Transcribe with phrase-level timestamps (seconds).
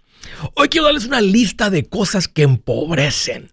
[0.57, 3.53] Hoy quiero darles una lista de cosas que empobrecen.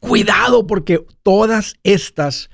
[0.00, 2.50] Cuidado porque todas estas,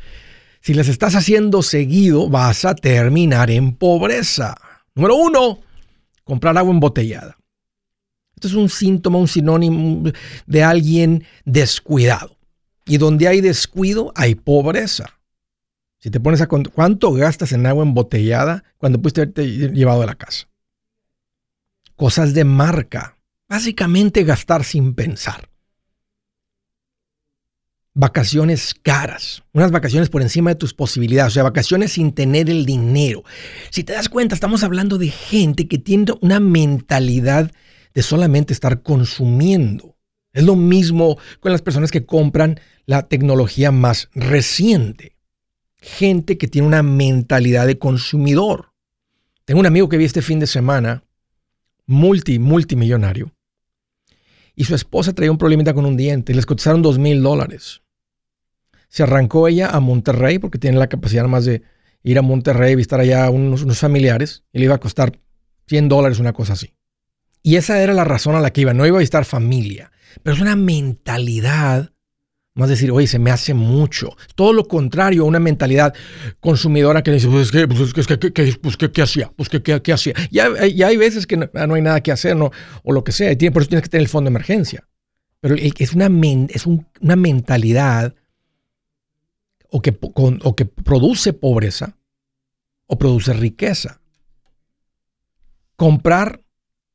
[0.61, 4.55] si las estás haciendo seguido, vas a terminar en pobreza.
[4.95, 5.63] Número uno,
[6.23, 7.37] comprar agua embotellada.
[8.37, 10.13] Esto es un síntoma, un sinónimo
[10.47, 12.37] de alguien descuidado.
[12.85, 15.19] Y donde hay descuido, hay pobreza.
[16.07, 20.15] Si te pones a cuánto gastas en agua embotellada cuando pudiste haberte llevado a la
[20.15, 20.47] casa.
[21.97, 23.19] Cosas de marca.
[23.49, 25.51] Básicamente gastar sin pensar.
[27.93, 29.43] Vacaciones caras.
[29.53, 31.33] Unas vacaciones por encima de tus posibilidades.
[31.33, 33.25] O sea, vacaciones sin tener el dinero.
[33.71, 37.51] Si te das cuenta, estamos hablando de gente que tiene una mentalidad
[37.95, 39.97] de solamente estar consumiendo.
[40.33, 45.16] Es lo mismo con las personas que compran la tecnología más reciente
[45.81, 48.73] gente que tiene una mentalidad de consumidor.
[49.45, 51.05] Tengo un amigo que vi este fin de semana,
[51.87, 53.33] multi, multimillonario,
[54.55, 56.35] y su esposa traía un problemita con un diente.
[56.35, 57.83] Les cotizaron dos mil dólares.
[58.89, 61.63] Se arrancó ella a Monterrey porque tiene la capacidad más de
[62.03, 65.19] ir a Monterrey, visitar allá unos, unos familiares, y le iba a costar
[65.67, 66.73] 100 dólares, una cosa así.
[67.43, 68.75] Y esa era la razón a la que iba.
[68.75, 69.93] No iba a visitar familia,
[70.23, 71.93] pero es una mentalidad
[72.57, 74.17] más decir, oye, se me hace mucho.
[74.35, 75.95] Todo lo contrario a una mentalidad
[76.41, 79.31] consumidora que dice, pues, ¿qué, pues, ¿qué, qué, pues, ¿qué, hacía?
[79.37, 80.15] Pues, ¿qué, hacía?
[80.31, 82.51] Ya, hay veces que no, hay nada que hacer, ¿no?
[82.83, 83.31] o lo que sea.
[83.31, 84.89] Y por eso tienes que tener el fondo de emergencia.
[85.41, 86.11] Pero es una,
[86.49, 88.15] es una mentalidad
[89.69, 91.99] o que, o que produce pobreza
[92.87, 94.01] o produce riqueza.
[95.77, 96.43] Comprar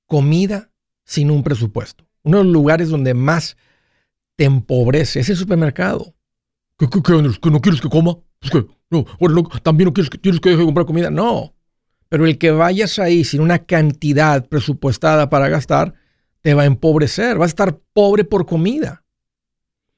[0.07, 0.71] comida
[1.05, 2.07] sin un presupuesto.
[2.23, 3.57] Uno de los lugares donde más
[4.41, 6.15] te empobrece ese supermercado.
[6.75, 6.87] ¿Qué,
[7.51, 8.17] no quieres que coma?
[8.39, 9.05] Pues no,
[9.61, 11.11] también no quieres que, quieres que deje de comprar comida.
[11.11, 11.53] No.
[12.09, 15.93] Pero el que vayas ahí sin una cantidad presupuestada para gastar,
[16.41, 17.37] te va a empobrecer.
[17.37, 19.03] Vas a estar pobre por comida.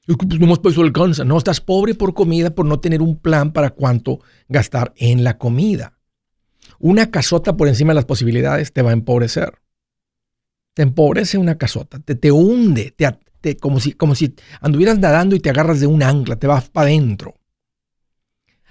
[0.06, 1.24] Es que pues nomás para eso alcanza.
[1.24, 5.38] No, estás pobre por comida por no tener un plan para cuánto gastar en la
[5.38, 5.98] comida.
[6.78, 9.54] Una casota por encima de las posibilidades te va a empobrecer.
[10.74, 13.06] Te empobrece una casota, te, te hunde, te,
[13.56, 16.88] como, si, como si anduvieras nadando y te agarras de un ancla, te vas para
[16.88, 17.34] adentro.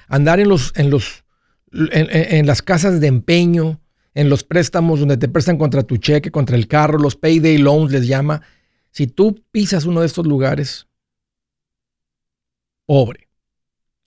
[0.07, 1.23] Andar en, los, en, los,
[1.71, 3.81] en, las casas de empeño,
[4.13, 7.91] en los préstamos donde te prestan contra tu cheque, contra el carro, los payday loans
[7.91, 8.41] les llama.
[8.91, 10.87] Si tú pisas uno de estos lugares,
[12.85, 13.22] pobre.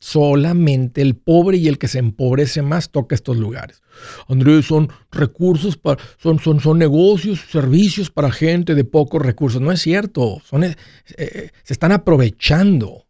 [0.09, 3.83] Solamente el pobre y el que se empobrece más toca estos lugares.
[4.29, 9.61] Andrés, son recursos, para, son, son, son negocios, servicios para gente de pocos recursos.
[9.61, 10.41] No es cierto.
[10.45, 10.77] Son, eh,
[11.17, 13.09] eh, se están aprovechando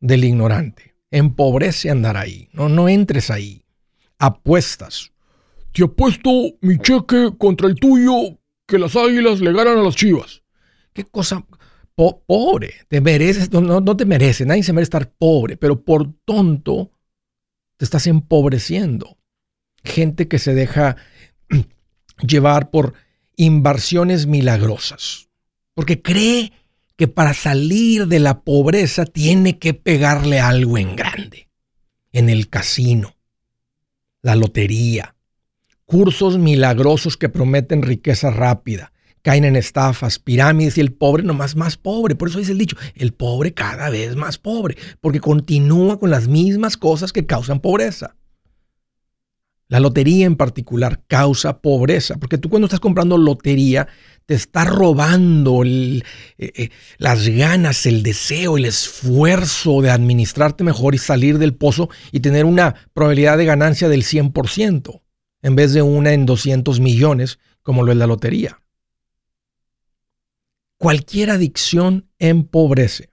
[0.00, 0.94] del ignorante.
[1.10, 2.50] Empobrece andar ahí.
[2.52, 3.64] No, no entres ahí.
[4.18, 5.12] Apuestas.
[5.72, 6.30] Te apuesto
[6.60, 10.42] mi cheque contra el tuyo que las águilas le ganan a las chivas.
[10.92, 11.46] ¿Qué cosa?
[11.94, 16.90] Pobre, te mereces, no, no te mereces, nadie se merece estar pobre, pero por tonto
[17.76, 19.18] te estás empobreciendo.
[19.84, 20.96] Gente que se deja
[22.26, 22.94] llevar por
[23.36, 25.28] inversiones milagrosas,
[25.74, 26.52] porque cree
[26.96, 31.48] que para salir de la pobreza tiene que pegarle algo en grande,
[32.12, 33.16] en el casino,
[34.20, 35.16] la lotería,
[35.84, 38.91] cursos milagrosos que prometen riqueza rápida,
[39.22, 42.14] caen en estafas, pirámides y el pobre nomás más pobre.
[42.14, 46.28] Por eso dice el dicho, el pobre cada vez más pobre, porque continúa con las
[46.28, 48.16] mismas cosas que causan pobreza.
[49.68, 53.88] La lotería en particular causa pobreza, porque tú cuando estás comprando lotería
[54.26, 56.02] te estás robando eh,
[56.36, 56.68] eh,
[56.98, 62.44] las ganas, el deseo, el esfuerzo de administrarte mejor y salir del pozo y tener
[62.44, 65.00] una probabilidad de ganancia del 100%
[65.40, 68.61] en vez de una en 200 millones como lo es la lotería.
[70.82, 73.12] Cualquier adicción empobrece.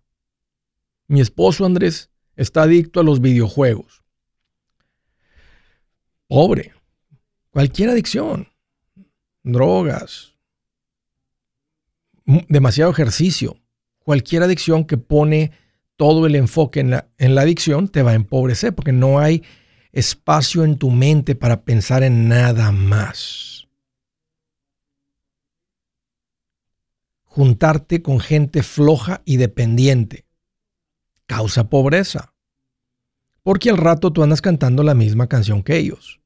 [1.07, 4.03] Mi esposo Andrés está adicto a los videojuegos.
[6.27, 6.73] Pobre.
[7.51, 8.47] Cualquier adicción.
[9.43, 10.33] Drogas.
[12.25, 13.61] Demasiado ejercicio.
[13.99, 15.51] Cualquier adicción que pone
[15.95, 19.43] todo el enfoque en la, en la adicción te va a empobrecer porque no hay
[19.91, 23.58] espacio en tu mente para pensar en nada más.
[27.39, 30.25] Juntarte con gente floja y dependiente
[31.25, 32.33] causa pobreza.
[33.43, 36.19] Porque al rato tú andas cantando la misma canción que ellos.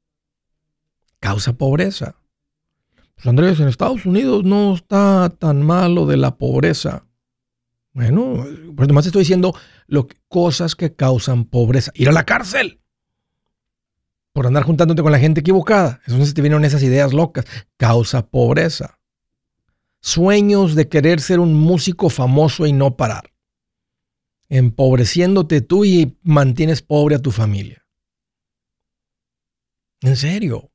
[1.19, 2.15] Causa pobreza.
[3.13, 7.05] Pues Andrés, en Estados Unidos no está tan malo de la pobreza.
[7.91, 8.43] Bueno,
[8.75, 9.53] pues nomás estoy diciendo
[9.85, 11.91] lo cosas que causan pobreza.
[11.93, 12.79] Ir a la cárcel
[14.31, 16.01] por andar juntándote con la gente equivocada.
[16.07, 17.45] Entonces te vienen esas ideas locas.
[17.77, 18.99] Causa pobreza.
[20.05, 23.31] Sueños de querer ser un músico famoso y no parar.
[24.49, 27.85] Empobreciéndote tú y mantienes pobre a tu familia.
[30.01, 30.73] En serio,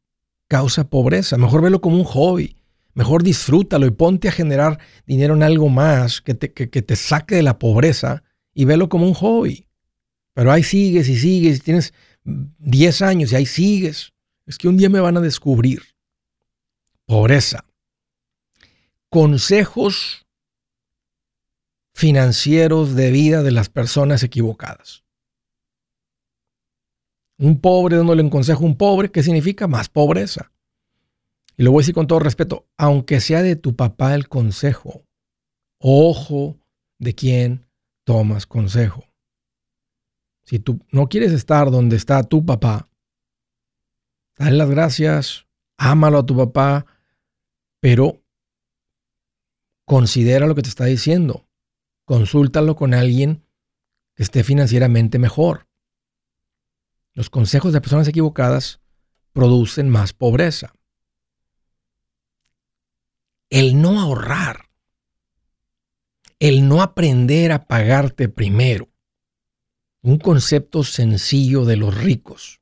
[0.49, 1.37] causa pobreza.
[1.37, 2.57] Mejor velo como un hobby.
[2.95, 7.35] Mejor disfrútalo y ponte a generar dinero en algo más que te, que, te saque
[7.35, 8.23] de la pobreza
[8.55, 9.69] y velo como un hobby.
[10.33, 11.93] Pero ahí sigues y sigues, y tienes
[12.25, 14.15] 10 años y ahí sigues.
[14.47, 15.83] Es que un día me van a descubrir.
[17.05, 17.68] Pobreza.
[19.11, 20.27] Consejos
[21.95, 25.03] financieros de vida de las personas equivocadas.
[27.39, 29.67] Un pobre dándole un consejo a un pobre, ¿qué significa?
[29.67, 30.53] Más pobreza.
[31.57, 35.05] Y lo voy a decir con todo respeto, aunque sea de tu papá el consejo,
[35.81, 36.57] ojo
[36.99, 37.67] de quién
[38.05, 39.05] tomas consejo.
[40.45, 42.89] Si tú no quieres estar donde está tu papá,
[44.37, 45.47] dale las gracias,
[45.77, 46.87] ámalo a tu papá,
[47.81, 48.23] pero
[49.89, 51.49] considera lo que te está diciendo.
[52.05, 53.45] Consúltalo con alguien
[54.15, 55.67] que esté financieramente mejor.
[57.15, 58.81] Los consejos de personas equivocadas
[59.33, 60.73] producen más pobreza
[63.51, 64.69] el no ahorrar,
[66.39, 68.89] el no aprender a pagarte primero,
[70.03, 72.61] un concepto sencillo de los ricos.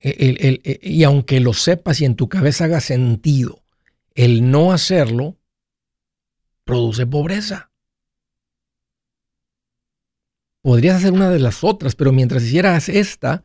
[0.00, 3.63] E, e, y aunque lo sepas y en tu cabeza haga sentido,
[4.14, 5.36] el no hacerlo
[6.64, 7.70] produce pobreza.
[10.62, 13.44] Podrías hacer una de las otras, pero mientras hicieras esta,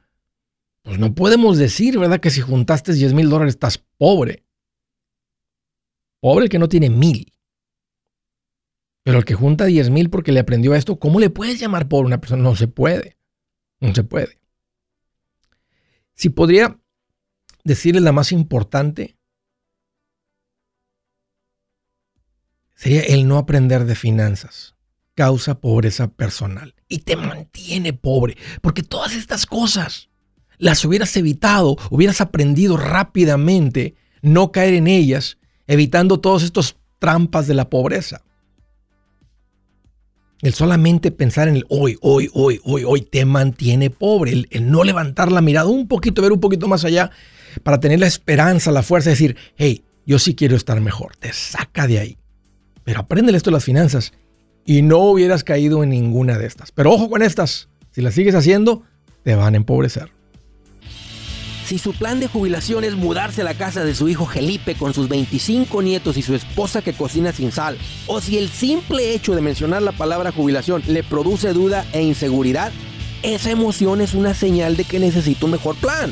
[0.84, 2.22] pues no podemos decir, ¿verdad?
[2.22, 4.46] Que si juntaste 10 mil dólares estás pobre.
[6.22, 7.34] Pobre el que no tiene mil.
[9.04, 12.06] Pero el que junta 10 mil porque le aprendió esto, ¿cómo le puedes llamar pobre
[12.06, 12.44] a una persona?
[12.44, 13.18] No se puede.
[13.82, 14.40] No se puede.
[16.14, 16.80] Si podría
[17.64, 19.19] decirle la más importante,
[22.80, 24.74] sería el no aprender de finanzas.
[25.14, 28.38] Causa pobreza personal y te mantiene pobre.
[28.62, 30.08] Porque todas estas cosas
[30.58, 35.38] las hubieras evitado, hubieras aprendido rápidamente, no caer en ellas
[35.68, 38.22] evitando todos estos trampas de la pobreza.
[40.42, 44.46] El solamente pensar en el hoy, hoy, hoy, hoy, hoy te mantiene pobre.
[44.50, 47.12] El, no levantar la mirada un poquito, ver un poquito más allá
[47.64, 51.18] para tener la esperanza, la fuerza de decir, hey, yo sí quiero estar mejor.
[51.18, 52.18] Te saca de ahí.
[52.90, 54.14] Pero aprende esto de las finanzas
[54.66, 56.72] y no hubieras caído en ninguna de estas.
[56.72, 57.70] Pero ojo con estas.
[57.92, 58.82] Si las sigues haciendo,
[59.22, 60.12] te van a empobrecer.
[61.68, 64.96] Si su plan de jubilación es mudarse a la casa de su hijo Felipe con
[64.96, 67.78] sus 25 nietos y su esposa que cocina sin sal,
[68.08, 72.72] o si el simple hecho de mencionar la palabra jubilación le produce duda e inseguridad,
[73.22, 76.12] esa emoción es una señal de que necesita un mejor plan.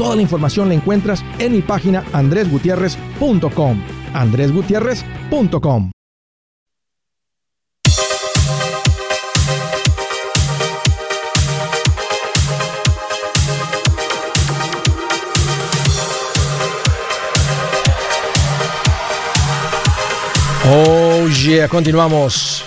[0.00, 3.82] Toda la información la encuentras en mi página andresgutierrez.com.
[4.14, 5.90] andresgutierrez.com.
[20.64, 22.64] Oh yeah, continuamos.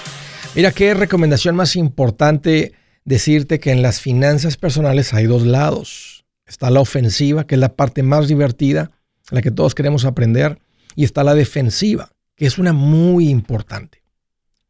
[0.54, 2.74] Mira qué recomendación más importante
[3.06, 6.13] decirte que en las finanzas personales hay dos lados
[6.54, 8.92] Está la ofensiva, que es la parte más divertida,
[9.32, 10.60] la que todos queremos aprender.
[10.96, 14.04] Y está la defensiva, que es una muy importante.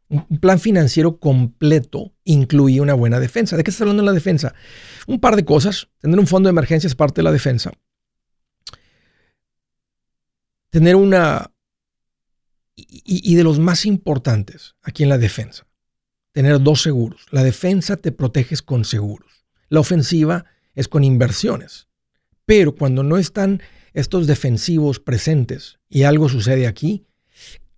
[0.08, 3.58] Un plan financiero completo incluye una buena defensa.
[3.58, 4.56] ¿De qué está hablando en la defensa?
[5.08, 5.90] Un par de cosas.
[6.00, 7.74] Tener un fondo de emergencia es parte de la defensa.
[10.70, 11.52] Tener una...
[12.78, 15.68] Y, y de los más importantes aquí en la defensa,
[16.32, 17.26] tener dos seguros.
[17.30, 19.46] La defensa te proteges con seguros.
[19.68, 21.88] La ofensiva es con inversiones.
[22.46, 23.62] Pero cuando no están
[23.94, 27.06] estos defensivos presentes y algo sucede aquí,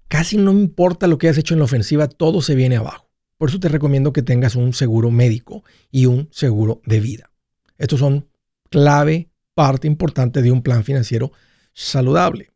[0.08, 3.10] casi no importa lo que hayas hecho en la ofensiva, todo se viene abajo.
[3.38, 7.32] Por eso te recomiendo que tengas un seguro médico y un seguro de vida.
[7.78, 8.30] Estos son
[8.70, 11.32] clave, parte importante de un plan financiero
[11.74, 12.52] saludable.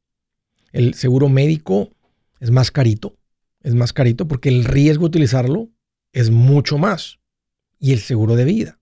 [0.71, 1.91] El seguro médico
[2.39, 3.17] es más carito,
[3.61, 5.69] es más carito porque el riesgo de utilizarlo
[6.13, 7.19] es mucho más.
[7.77, 8.78] Y el seguro de vida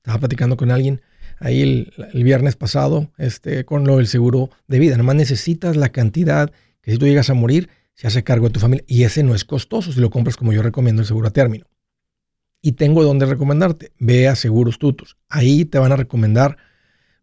[0.00, 1.02] estaba platicando con alguien
[1.40, 4.92] ahí el, viernes pasado este, con lo del seguro de vida.
[4.92, 6.50] Nada más necesitas la cantidad
[6.82, 8.84] que si tú llegas a morir, se hace cargo de tu familia.
[8.86, 11.66] Y ese no es costoso si lo compras como yo recomiendo el seguro a término.
[12.62, 13.92] Y tengo donde recomendarte.
[13.98, 15.16] Ve a Seguros Tutos.
[15.28, 16.56] Ahí te van a recomendar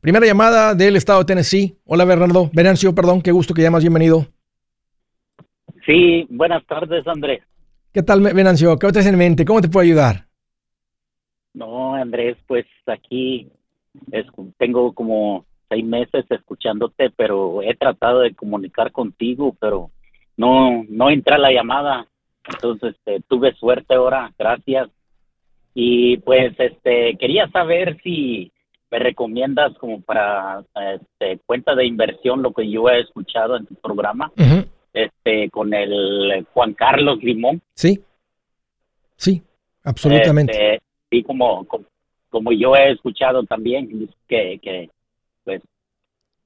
[0.01, 1.79] Primera llamada del estado de Tennessee.
[1.85, 2.51] Hola, Bernardo.
[2.53, 3.83] Venancio, perdón, qué gusto que llamas.
[3.83, 4.29] Bienvenido.
[5.87, 7.43] Sí, buenas tardes, Andrés.
[7.95, 8.77] ¿Qué tal, Venancio?
[8.77, 9.45] ¿Qué tienes en mente?
[9.45, 10.25] ¿Cómo te puedo ayudar?
[11.53, 13.53] No, Andrés, pues aquí
[14.59, 19.93] tengo como seis meses escuchándote, pero he tratado de comunicar contigo, pero
[20.37, 22.09] no, no entra la llamada.
[22.53, 24.89] Entonces, este, tuve suerte ahora, gracias.
[25.73, 28.51] Y pues, este, quería saber si
[28.91, 33.77] me recomiendas como para este, cuenta de inversión lo que yo he escuchado en tu
[33.77, 34.33] programa
[34.95, 37.61] este, con el Juan Carlos Limón.
[37.75, 38.03] Sí,
[39.17, 39.43] sí,
[39.83, 40.81] absolutamente.
[41.11, 41.67] y este, como,
[42.31, 44.89] como, yo he escuchado también que, que,
[45.45, 45.61] pues,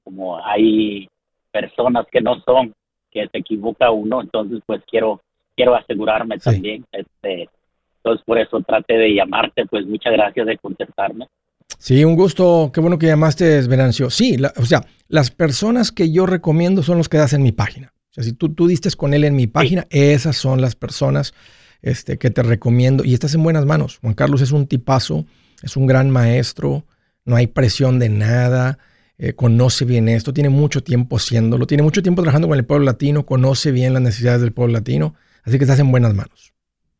[0.03, 1.07] como hay
[1.51, 2.73] personas que no son,
[3.11, 5.21] que se equivoca uno, entonces pues quiero
[5.55, 6.85] quiero asegurarme también.
[6.91, 7.49] Este,
[7.97, 11.27] entonces por eso trate de llamarte, pues muchas gracias de contestarme.
[11.77, 14.09] Sí, un gusto, qué bueno que llamaste, Venancio.
[14.09, 17.93] Sí, o sea, las personas que yo recomiendo son los que das en mi página.
[18.19, 21.33] Si tú, tú diste con él en mi página, esas son las personas
[21.81, 23.99] este, que te recomiendo y estás en buenas manos.
[24.01, 25.25] Juan Carlos es un tipazo,
[25.63, 26.85] es un gran maestro,
[27.25, 28.79] no hay presión de nada,
[29.17, 32.85] eh, conoce bien esto, tiene mucho tiempo haciéndolo, tiene mucho tiempo trabajando con el pueblo
[32.85, 36.53] latino, conoce bien las necesidades del pueblo latino, así que estás en buenas manos.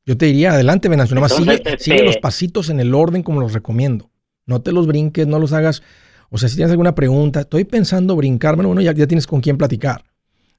[0.06, 3.40] Yo te diría, adelante, Venancio, nomás sigue, este sigue los pasitos en el orden como
[3.40, 4.10] los recomiendo.
[4.46, 5.84] No te los brinques, no los hagas.
[6.30, 9.58] O sea, si tienes alguna pregunta, estoy pensando brincármelo, bueno, ya, ya tienes con quién
[9.58, 10.04] platicar.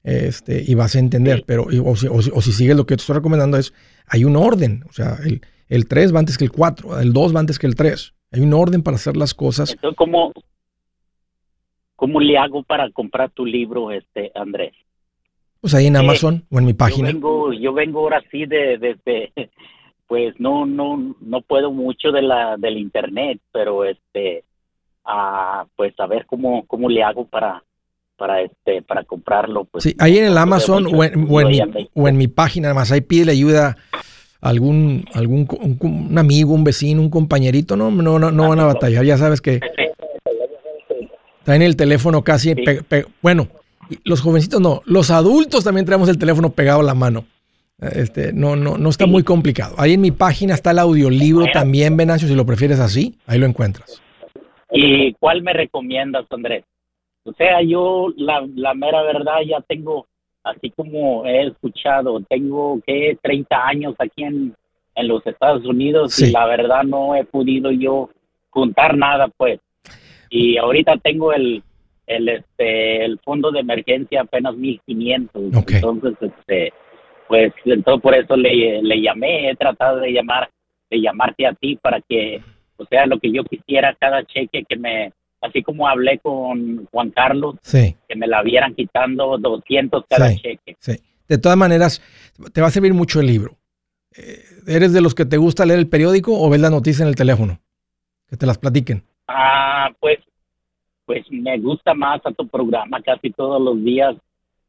[0.03, 1.43] Este, y vas a entender.
[1.45, 3.73] Pero, o, si, o, si, sigues lo que te estoy recomendando es,
[4.07, 4.83] hay un orden.
[4.89, 7.67] O sea, el, el 3 va antes que el 4, el 2 va antes que
[7.67, 8.13] el 3.
[8.31, 9.71] Hay un orden para hacer las cosas.
[9.71, 10.31] Entonces, ¿cómo,
[11.95, 14.73] ¿cómo le hago para comprar tu libro, este Andrés?
[15.59, 17.09] Pues ahí en Amazon o en mi página.
[17.09, 19.31] Yo vengo, yo vengo ahora sí de, desde,
[20.07, 24.43] pues no, no, no puedo mucho de la, del internet, pero este,
[25.05, 27.63] a, pues a ver cómo, cómo le hago para,
[28.21, 29.65] para este, para comprarlo.
[29.65, 32.91] Pues, sí, ahí en el Amazon o en, o, en o en mi página, además
[32.91, 33.77] ahí pide ayuda
[34.39, 35.47] a algún, algún
[35.81, 39.41] un, amigo, un vecino, un compañerito, no, no, no, no van a batallar, ya sabes
[39.41, 39.59] que
[41.41, 42.53] traen el teléfono casi,
[43.23, 43.47] bueno,
[44.03, 47.25] los jovencitos no, los adultos también traemos el teléfono pegado a la mano.
[47.79, 49.73] Este, no, no, no está muy complicado.
[49.79, 53.47] Ahí en mi página está el audiolibro también, Venancio, si lo prefieres así, ahí lo
[53.47, 53.99] encuentras.
[54.69, 56.63] ¿Y cuál me recomiendas, Andrés?
[57.23, 60.07] O sea, yo la, la mera verdad ya tengo,
[60.43, 64.55] así como he escuchado, tengo que 30 años aquí en,
[64.95, 68.09] en los Estados Unidos y la verdad no he podido yo
[68.49, 69.59] juntar nada, pues.
[70.29, 71.61] Y ahorita tengo el,
[72.07, 76.73] el este el fondo de emergencia apenas 1500 entonces este
[77.27, 80.49] pues entonces por eso le, le llamé he tratado de llamar
[80.89, 82.41] de llamarte a ti para que
[82.77, 87.09] o sea lo que yo quisiera cada cheque que me así como hablé con Juan
[87.11, 90.97] Carlos que me la vieran quitando 200 cada cheque sí.
[91.27, 92.01] de todas maneras
[92.53, 93.57] te va a servir mucho el libro
[94.15, 97.09] eh, eres de los que te gusta leer el periódico o ves la noticia en
[97.09, 97.59] el teléfono
[98.27, 100.19] que te las platiquen ah pues
[101.11, 104.15] pues me gusta más a tu programa casi todos los días.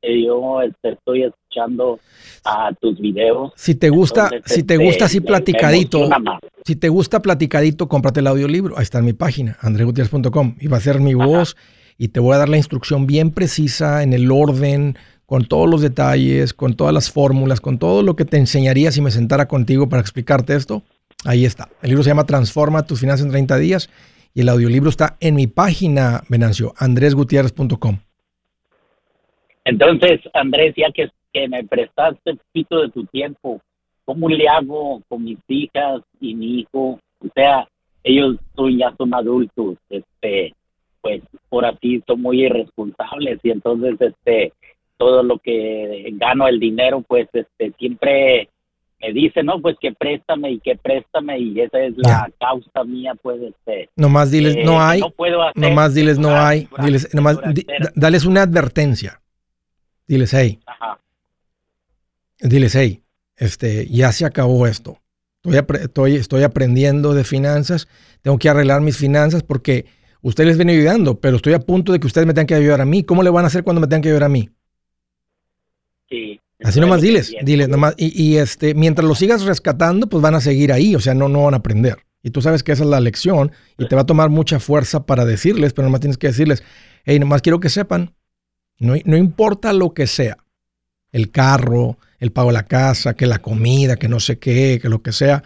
[0.02, 2.00] Yo este, estoy escuchando
[2.44, 3.52] a tus videos.
[3.56, 6.08] Si te gusta, si te gusta así este, platicadito,
[6.64, 8.76] si te gusta platicadito, cómprate el audiolibro.
[8.76, 10.56] Ahí está en mi página, andregutierrez.com.
[10.60, 11.56] Y va a ser mi voz
[11.98, 15.80] y te voy a dar la instrucción bien precisa en el orden, con todos los
[15.80, 19.88] detalles, con todas las fórmulas, con todo lo que te enseñaría si me sentara contigo
[19.88, 20.82] para explicarte esto.
[21.24, 21.68] Ahí está.
[21.80, 23.88] El libro se llama Transforma tus finanzas en 30 días
[24.34, 27.98] y el audiolibro está en mi página, Venancio, andresgutierrez.com.
[29.64, 31.10] Entonces, Andrés, ya que,
[31.48, 33.60] me prestaste un poquito de tu tiempo,
[34.04, 36.98] ¿cómo le hago con mis hijas y mi hijo?
[37.20, 37.66] O sea,
[38.04, 40.54] ellos son, ya son adultos, este,
[41.00, 44.52] pues por así son muy irresponsables y entonces, este,
[44.98, 48.48] todo lo que gano el dinero, pues, este, siempre
[49.00, 53.14] me dice, no, pues que préstame y que préstame y esa es la causa mía,
[53.20, 53.88] pues, este.
[53.96, 55.00] Nomás diles, no hay.
[55.00, 55.60] No puedo hacer.
[55.60, 56.68] Nomás diles, no hay.
[56.82, 57.38] diles, nomás,
[57.94, 59.21] dales una advertencia.
[60.12, 60.60] Diles, hey.
[60.66, 61.00] Ajá.
[62.38, 63.02] Diles, hey,
[63.34, 65.00] este, ya se acabó esto.
[65.42, 67.88] Estoy, estoy, estoy aprendiendo de finanzas,
[68.20, 69.86] tengo que arreglar mis finanzas porque
[70.20, 72.82] ustedes les viene ayudando, pero estoy a punto de que ustedes me tengan que ayudar
[72.82, 73.04] a mí.
[73.04, 74.50] ¿Cómo le van a hacer cuando me tengan que ayudar a mí?
[76.10, 76.38] Sí.
[76.62, 77.94] Así nomás diles, diles nomás.
[77.96, 81.44] Y, este, mientras lo sigas rescatando, pues van a seguir ahí, o sea, no, no
[81.44, 82.04] van a aprender.
[82.22, 85.06] Y tú sabes que esa es la lección y te va a tomar mucha fuerza
[85.06, 86.62] para decirles, pero nomás tienes que decirles,
[87.04, 88.14] hey, nomás quiero que sepan,
[88.82, 90.36] no, no importa lo que sea,
[91.12, 94.88] el carro, el pago de la casa, que la comida, que no sé qué, que
[94.88, 95.42] lo que sea,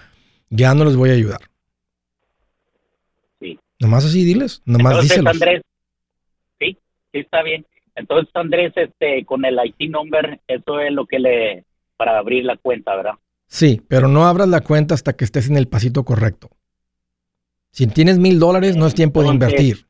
[0.48, 1.40] ya no les voy a ayudar.
[3.38, 3.58] Sí.
[3.78, 5.62] Nomás así diles, nomás Entonces, Andrés,
[6.58, 6.78] sí,
[7.12, 7.66] sí está bien.
[7.94, 11.64] Entonces, Andrés, este, con el IT number, eso es lo que le,
[11.96, 13.14] para abrir la cuenta, ¿verdad?
[13.46, 16.50] Sí, pero no abras la cuenta hasta que estés en el pasito correcto.
[17.70, 19.86] Si tienes mil dólares, no es tiempo de invertir.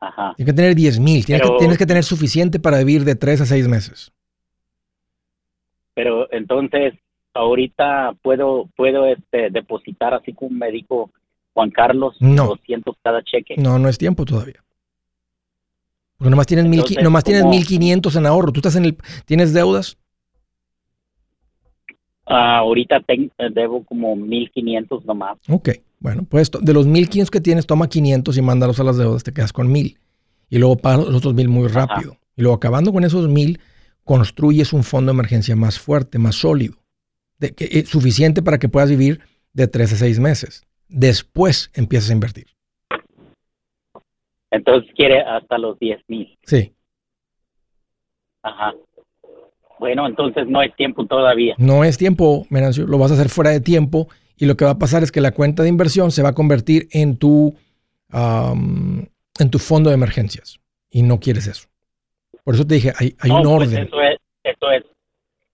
[0.00, 0.34] Ajá.
[0.36, 1.24] Tienes que tener diez mil.
[1.24, 4.12] Tienes, que, tienes que tener suficiente para vivir de tres a seis meses.
[5.94, 6.94] Pero entonces,
[7.34, 11.10] ahorita puedo, puedo este, depositar así como me dijo
[11.54, 12.46] Juan Carlos, no.
[12.46, 13.56] 200 cada cheque.
[13.56, 14.62] No, no es tiempo todavía.
[16.16, 18.52] Porque nomás tienes, mil, nomás tienes 1500 en ahorro.
[18.52, 19.98] ¿Tú estás en el, tienes deudas?
[22.28, 23.02] Ah, ahorita
[23.54, 25.38] debo como 1500 nomás.
[25.48, 29.24] Ok, bueno, pues de los 1500 que tienes, toma 500 y mándalos a las deudas,
[29.24, 29.98] te quedas con 1000.
[30.50, 32.16] Y luego pagas los otros 1000 muy rápido.
[32.36, 33.60] Y luego acabando con esos 1000,
[34.04, 36.76] construyes un fondo de emergencia más fuerte, más sólido,
[37.38, 39.20] de, que, eh, suficiente para que puedas vivir
[39.52, 40.66] de 3 a 6 meses.
[40.88, 42.46] Después empiezas a invertir.
[44.50, 46.38] Entonces quiere hasta los 10 mil.
[46.44, 46.72] Sí.
[48.42, 48.74] Ajá.
[49.78, 51.54] Bueno, entonces no es tiempo todavía.
[51.58, 52.86] No es tiempo, Menancio.
[52.86, 55.20] Lo vas a hacer fuera de tiempo y lo que va a pasar es que
[55.20, 57.54] la cuenta de inversión se va a convertir en tu,
[58.12, 60.60] en tu fondo de emergencias.
[60.90, 61.68] Y no quieres eso.
[62.44, 63.86] Por eso te dije, hay, hay un pues orden.
[63.86, 64.84] eso, es, eso, es,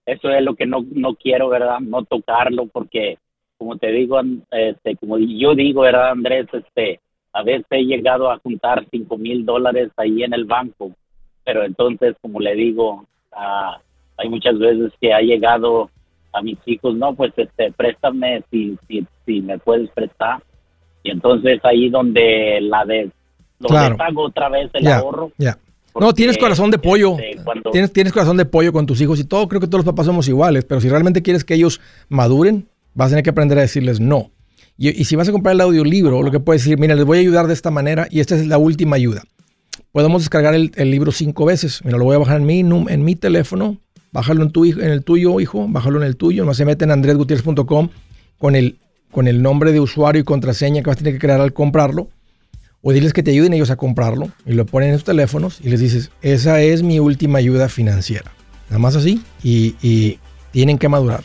[0.07, 1.81] eso es lo que no, no quiero, ¿verdad?
[1.81, 3.19] No tocarlo porque,
[3.59, 6.47] como te digo, este, como yo digo, ¿verdad, Andrés?
[6.53, 7.01] Este,
[7.33, 10.93] a veces he llegado a juntar cinco mil dólares ahí en el banco
[11.45, 13.81] pero entonces, como le digo, ah,
[14.17, 15.91] hay muchas veces que ha llegado
[16.33, 20.43] a mis hijos, no, pues este, préstame si, si, si me puedes prestar.
[21.03, 23.11] Y entonces ahí donde la de,
[23.61, 23.97] lo Claro.
[23.97, 25.31] pago otra vez el Ya, ahorro.
[25.39, 25.59] ya.
[25.93, 27.17] porque, No, tienes corazón de pollo.
[27.19, 29.47] este, cuando- Tienes, tienes corazón de pollo con tus hijos y todo.
[29.49, 30.65] Creo que todos los papás somos iguales.
[30.65, 34.31] Pero si realmente quieres que ellos maduren, vas a tener que aprender a decirles no.
[34.77, 37.19] Y, y si vas a comprar el audiolibro, lo que puedes decir, mira, les voy
[37.19, 39.23] a ayudar de esta manera y esta es la última ayuda.
[39.93, 41.81] Podemos descargar el, el libro cinco veces.
[41.85, 43.77] Mira, lo voy a bajar en mi, en mi teléfono.
[44.15, 45.67] Bájalo en, tu, en el tuyo, hijo.
[45.69, 46.45] Bájalo en el tuyo.
[46.45, 47.89] No se mete en andresgutierrez.com
[48.39, 48.79] con el,
[49.11, 52.09] con el nombre de usuario y contraseña que vas a tener que crear al comprarlo
[52.81, 55.69] o diles que te ayuden ellos a comprarlo y lo ponen en sus teléfonos y
[55.69, 58.31] les dices, esa es mi última ayuda financiera.
[58.69, 60.19] Nada más así y
[60.53, 61.25] tienen que madurar.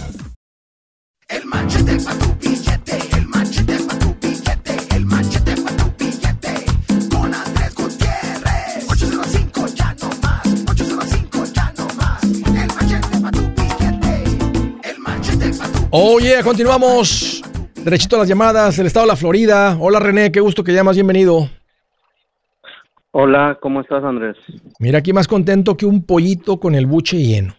[15.93, 17.43] Oye, continuamos.
[17.83, 19.75] Derechito a las llamadas, el estado de la Florida.
[19.77, 21.49] Hola René, qué gusto que llamas, bienvenido.
[23.11, 24.37] Hola, ¿cómo estás, Andrés?
[24.79, 27.55] Mira, aquí más contento que un pollito con el buche lleno.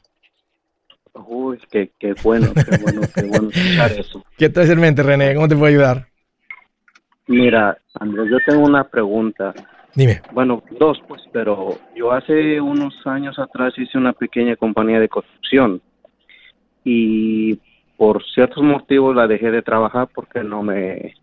[1.27, 4.25] Uy, qué, qué bueno, qué bueno, qué bueno escuchar eso.
[4.39, 5.35] ¿Qué traes en mente, René?
[5.35, 6.07] ¿Cómo te puedo ayudar?
[7.27, 9.53] Mira, Andrés, yo tengo una pregunta.
[9.95, 10.23] Dime.
[10.33, 15.83] Bueno, dos, pues, pero yo hace unos años atrás hice una pequeña compañía de construcción
[16.83, 17.61] y
[18.03, 21.15] por ciertos motivos la dejé de trabajar porque no me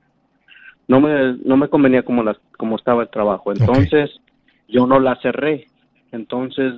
[0.87, 3.51] no me no me convenía como las como estaba el trabajo.
[3.51, 4.21] Entonces,
[4.69, 5.67] yo no la cerré.
[6.13, 6.75] Entonces,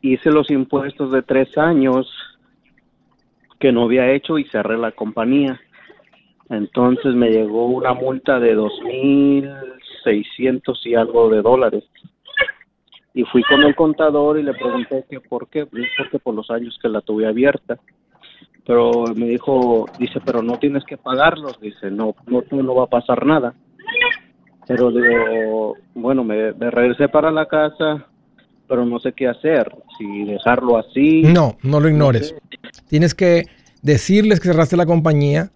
[0.00, 2.08] hice los impuestos de tres años
[3.58, 5.60] que no había hecho y cerré la compañía.
[6.48, 9.50] Entonces me llegó una multa de dos mil
[10.04, 11.82] seiscientos y algo de dólares.
[13.12, 16.78] Y fui con el contador y le pregunté que por qué, porque por los años
[16.80, 17.80] que la tuve abierta.
[18.66, 22.88] Pero me dijo, dice, pero no tienes que pagarlos, dice, no, no, no va a
[22.88, 23.54] pasar nada.
[24.66, 28.06] Pero digo, bueno, me, me regresé para la casa,
[28.66, 31.22] pero no sé qué hacer, si dejarlo así.
[31.22, 32.34] No, no lo ignores.
[32.88, 33.44] Tienes que
[33.82, 35.50] decirles que cerraste la compañía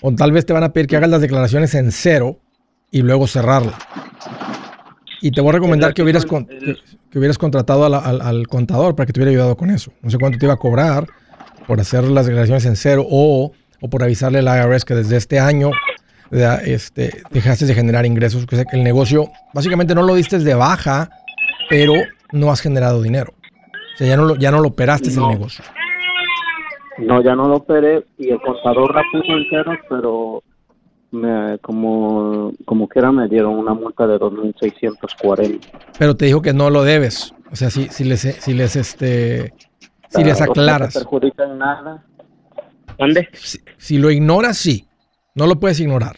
[0.00, 2.38] o tal vez te van a pedir que hagas las declaraciones en cero
[2.90, 3.74] y luego cerrarla.
[5.20, 6.76] Y te voy a recomendar que hubieras, con- que,
[7.10, 9.92] que hubieras contratado a la- al, al contador para que te hubiera ayudado con eso.
[10.00, 11.06] No sé cuánto te iba a cobrar
[11.68, 15.38] por hacer las declaraciones en cero o, o por avisarle al IRS que desde este
[15.38, 15.70] año
[16.64, 18.46] este, dejaste de generar ingresos.
[18.46, 21.10] Que el negocio básicamente no lo diste de baja,
[21.68, 21.92] pero
[22.32, 23.34] no has generado dinero.
[23.94, 25.28] O sea, ya no lo, ya no lo operaste No.
[25.30, 25.64] el negocio.
[26.98, 30.42] No, ya no lo operé y el contador la puso en cero, pero
[31.12, 35.60] me, como, como quiera me dieron una multa de 2.640.
[35.98, 37.34] Pero te dijo que no lo debes.
[37.52, 39.52] O sea, si, si les, si les, este,
[40.08, 40.94] si les aclaras.
[40.94, 42.04] No te perjudica en nada.
[42.98, 43.28] ¿Dónde?
[43.32, 44.86] Si, si lo ignoras, sí.
[45.34, 46.16] No lo puedes ignorar.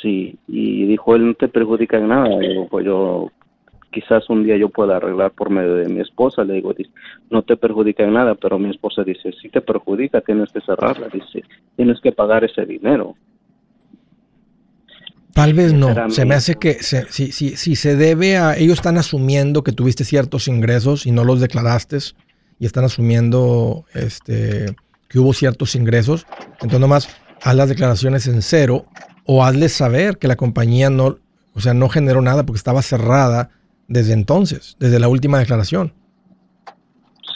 [0.00, 2.38] Sí, y dijo él no te perjudica en nada.
[2.38, 3.30] Digo, pues yo
[3.92, 6.42] quizás un día yo pueda arreglar por medio de mi esposa.
[6.42, 6.90] Le digo, dice,
[7.30, 11.08] no te perjudica en nada, pero mi esposa dice, si te perjudica, tienes que cerrarla.
[11.08, 11.44] Dice,
[11.76, 13.14] tienes que pagar ese dinero.
[15.34, 16.10] Tal vez no.
[16.10, 18.56] Se me hace que se- si, si, si se debe a...
[18.56, 21.98] Ellos están asumiendo que tuviste ciertos ingresos y no los declaraste
[22.58, 24.74] y están asumiendo este,
[25.08, 26.26] que hubo ciertos ingresos.
[26.54, 27.08] Entonces nomás
[27.42, 28.86] haz las declaraciones en cero
[29.24, 31.18] o hazles saber que la compañía no,
[31.54, 33.50] o sea, no generó nada porque estaba cerrada
[33.88, 35.92] desde entonces, desde la última declaración.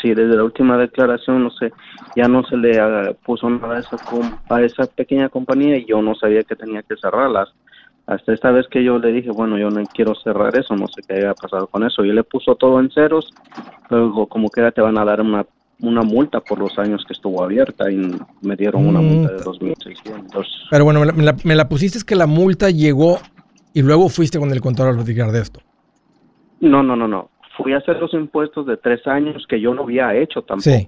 [0.01, 1.73] Sí, desde la última declaración, no sé,
[2.15, 3.97] ya no se le ah, puso nada a esa,
[4.51, 7.49] a esa pequeña compañía y yo no sabía que tenía que cerrarlas.
[8.07, 11.03] Hasta esta vez que yo le dije, bueno, yo no quiero cerrar eso, no sé
[11.07, 12.05] qué haya pasado con eso.
[12.05, 13.29] Y le puso todo en ceros,
[13.91, 15.45] luego como que te van a dar una,
[15.81, 19.41] una multa por los años que estuvo abierta y me dieron una Mm, multa de
[19.43, 20.47] 2.600.
[20.71, 23.19] Pero bueno, me la, me la- me la pusiste es que la multa llegó
[23.75, 25.61] y luego fuiste con el contador a platicar de esto.
[26.61, 27.31] No, no, no, no.
[27.57, 30.63] Fui a hacer los impuestos de tres años que yo no había hecho tampoco.
[30.63, 30.87] Sí.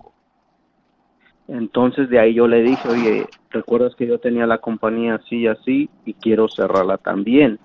[1.48, 5.46] Entonces de ahí yo le dije, oye, ¿recuerdas que yo tenía la compañía así y
[5.46, 7.58] así y quiero cerrarla también?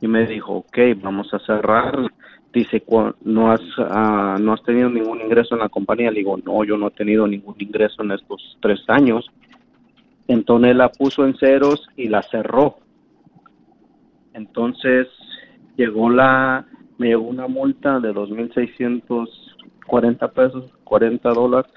[0.00, 2.10] Y me dijo, ok, vamos a cerrar.
[2.52, 6.10] Dice, "¿Cu- ¿no has, ah, ¿no has tenido ningún ingreso en la compañía?
[6.10, 9.28] Le digo, no, yo no he tenido ningún ingreso en estos tres años.
[10.28, 12.76] Entonces la puso en ceros y la cerró.
[14.34, 15.08] Entonces
[15.76, 16.64] llegó la,
[16.98, 21.70] me llegó una multa de 2.640 pesos, 40 dólares,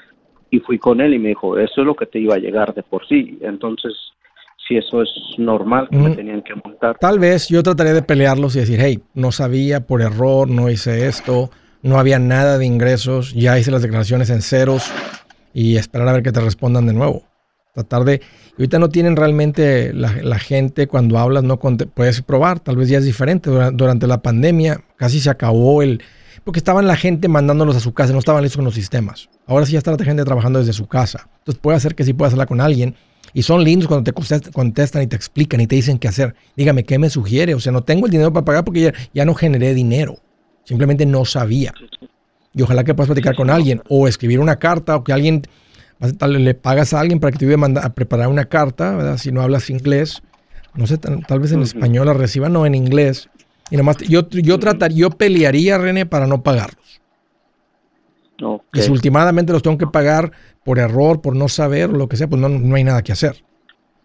[0.52, 2.74] y fui con él y me dijo, eso es lo que te iba a llegar
[2.74, 3.38] de por sí.
[3.42, 3.94] Entonces,
[4.68, 6.16] si eso es normal, que me Mm.
[6.16, 6.98] tenían que multar.
[7.00, 11.08] Tal vez yo trataría de pelearlos y decir, hey, no sabía por error, no hice
[11.08, 11.50] esto,
[11.82, 14.92] no había nada de ingresos, ya hice las declaraciones en ceros
[15.54, 17.24] y esperar a ver que te respondan de nuevo.
[17.74, 18.22] Tratar de...
[18.58, 22.90] y ahorita no tienen realmente la, la gente cuando hablas, no puedes probar, tal vez
[22.90, 23.50] ya es diferente.
[23.52, 26.02] Dura- Durante la pandemia casi se acabó el...
[26.44, 29.30] Porque estaban la gente mandándolos a su casa, no estaban listos con los sistemas.
[29.46, 31.28] Ahora sí ya está la gente trabajando desde su casa.
[31.40, 32.96] Entonces puede hacer que sí puedas hablar con alguien.
[33.34, 36.34] Y son lindos cuando te contest- contestan y te explican y te dicen qué hacer.
[36.56, 37.54] Dígame, ¿qué me sugiere?
[37.56, 40.18] O sea, no tengo el dinero para pagar porque ya, ya no generé dinero.
[40.64, 41.74] Simplemente no sabía.
[42.54, 45.44] Y ojalá que puedas platicar con alguien o escribir una carta o que alguien,
[46.18, 48.96] tal- le pagas a alguien para que te ayude a, mandar- a preparar una carta,
[48.96, 49.18] ¿verdad?
[49.18, 50.22] Si no hablas inglés,
[50.74, 53.30] no sé, tal, tal vez en español la reciba, no en inglés.
[53.70, 57.02] Y nomás, yo, yo trataría, yo pelearía, René, para no pagarlos.
[58.42, 58.64] Ok.
[58.74, 60.32] Y si últimamente los tengo que pagar
[60.64, 63.12] por error, por no saber, o lo que sea, pues no, no hay nada que
[63.12, 63.44] hacer.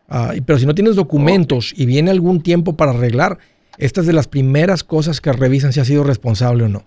[0.09, 3.39] Ah, pero si no tienes documentos y viene algún tiempo para arreglar,
[3.79, 6.85] esta es de las primeras cosas que revisan si has sido responsable o no.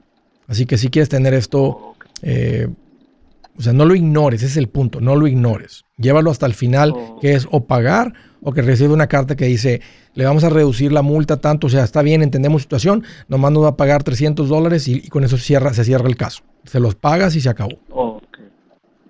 [0.47, 2.67] Así que si quieres tener esto, eh,
[3.57, 5.85] o sea, no lo ignores, ese es el punto, no lo ignores.
[5.97, 7.19] Llévalo hasta el final, Oh.
[7.21, 9.81] que es o pagar o que recibe una carta que dice,
[10.13, 13.63] le vamos a reducir la multa tanto, o sea, está bien, entendemos situación, nomás nos
[13.63, 16.43] va a pagar 300 dólares y, y con eso cierra, se cierra el caso.
[16.65, 17.77] Se los pagas y se acabó.
[17.91, 18.23] Ok.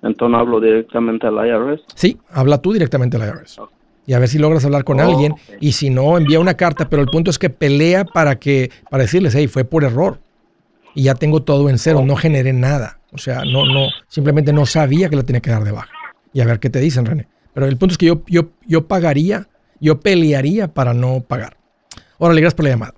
[0.03, 1.81] Entonces hablo directamente al IRS.
[1.95, 3.59] Sí, habla tú directamente al IRS.
[4.07, 5.33] Y a ver si logras hablar con Oh, alguien.
[5.59, 6.87] Y si no, envía una carta.
[6.89, 10.19] Pero el punto es que pelea para que, para decirles, hey, fue por error.
[10.93, 12.99] Y ya tengo todo en cero, no generé nada.
[13.15, 15.89] O sea, no, no, simplemente no sabía que la tenía que dar de baja.
[16.33, 17.27] Y a ver qué te dicen, René.
[17.53, 19.47] Pero el punto es que yo, yo, yo pagaría,
[19.79, 21.55] yo pelearía para no pagar.
[22.17, 22.93] Órale, gracias por la llamada.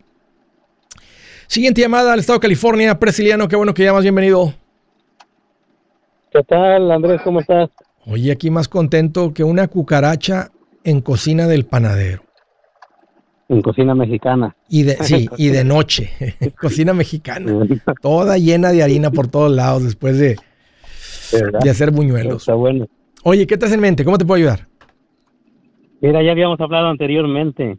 [1.45, 2.97] Siguiente llamada al estado de California.
[2.97, 4.53] Presiliano, qué bueno que llamas, bienvenido.
[6.31, 7.21] ¿Qué tal, Andrés?
[7.23, 7.69] ¿Cómo estás?
[8.07, 10.49] Oye, aquí más contento que una cucaracha
[10.83, 12.23] en cocina del panadero.
[13.49, 14.55] En cocina mexicana.
[14.69, 16.09] Y de, sí, y de noche.
[16.59, 17.65] cocina mexicana.
[18.01, 20.35] Toda llena de harina por todos lados después de,
[21.63, 22.41] de hacer buñuelos.
[22.43, 22.87] Está bueno.
[23.23, 24.03] Oye, ¿qué te hace en mente?
[24.03, 24.67] ¿Cómo te puedo ayudar?
[26.01, 27.77] Mira, ya habíamos hablado anteriormente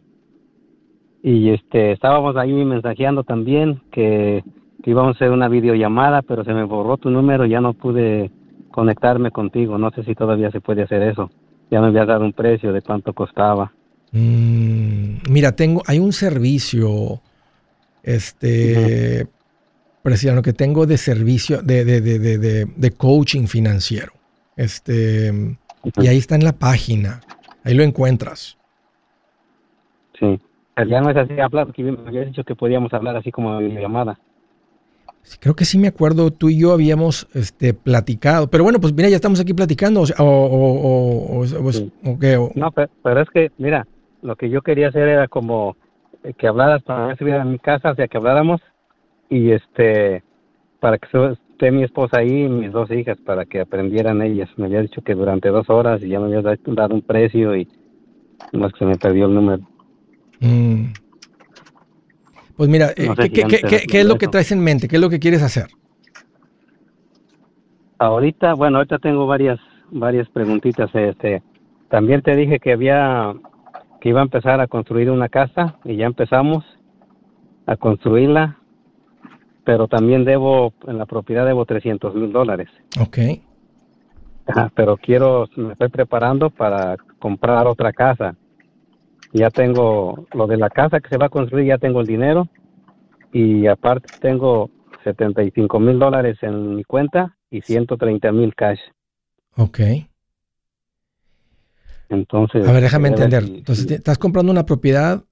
[1.23, 4.43] y este estábamos ahí mensajeando también que,
[4.83, 7.73] que íbamos a hacer una videollamada, pero se me borró tu número y ya no
[7.73, 8.31] pude
[8.71, 9.77] conectarme contigo.
[9.77, 11.29] No sé si todavía se puede hacer eso.
[11.71, 13.71] Ya me habías dado un precio de cuánto costaba.
[14.11, 17.21] Mm, mira, tengo, hay un servicio,
[18.03, 19.27] este,
[20.01, 24.13] Preciado, que tengo de servicio, de, de, de, de, coaching financiero.
[24.55, 25.57] Este,
[25.97, 27.19] y ahí está en la página.
[27.65, 28.57] Ahí lo encuentras.
[30.17, 30.39] Sí.
[30.87, 34.17] Ya no es así hablar, que me habías dicho que podíamos hablar así como videollamada.
[35.23, 38.49] Sí, Creo que sí me acuerdo, tú y yo habíamos este, platicado.
[38.49, 40.01] Pero bueno, pues mira, ya estamos aquí platicando.
[40.01, 41.91] O, o, o, o- Sí.
[42.55, 43.85] No, pero, pero es que, mira,
[44.21, 45.75] lo que yo quería hacer era como
[46.23, 48.61] eh, que hablaras para ver si en mi casa, o sea, que habláramos
[49.29, 50.23] y este,
[50.79, 54.49] para que esté mi esposa ahí y mis dos hijas, para que aprendieran ellas.
[54.57, 57.67] Me había dicho que durante dos horas y ya me había dado- un precio y
[58.53, 59.63] más que se me perdió el número.
[60.39, 60.85] Mm.
[62.55, 64.87] Pues mira, eh, No ¿qué, si es lo que traes en mente?
[64.87, 65.67] ¿Qué es lo que quieres hacer?
[67.99, 69.59] Ahorita, bueno, ahorita tengo varias,
[69.91, 70.89] varias preguntitas.
[70.93, 71.41] Este,
[71.89, 73.33] también te dije que había,
[73.99, 76.63] que iba a empezar a construir una casa y ya empezamos
[77.65, 78.57] a construirla,
[79.65, 82.69] pero también debo, en la propiedad debo 300 mil dólares.
[82.99, 83.17] Ok.
[84.47, 88.35] Ajá, pero quiero, me estoy preparando para comprar otra casa.
[89.31, 92.47] Ya tengo lo de la casa que se va a construir, ya tengo el dinero
[93.31, 94.71] y aparte tengo
[95.03, 98.79] 75 mil dólares en mi cuenta y 130 mil cash.
[99.55, 99.79] Ok.
[102.09, 103.43] Entonces, A ver, déjame entender.
[103.43, 105.23] si- Entonces, si- estás comprando una propiedad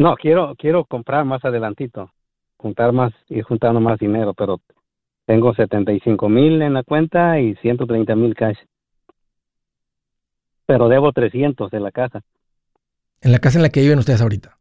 [0.00, 2.12] No, quiero, quiero comprar más adelantito,
[2.56, 4.60] juntar más, ir juntando más dinero, pero
[5.26, 8.56] tengo 75 mil en la cuenta y 130 mil cash.
[10.66, 12.22] Pero debo 300 de la casa.
[13.20, 14.56] En la casa en la que viven ustedes ahorita.